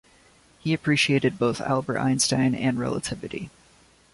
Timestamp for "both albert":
1.37-1.99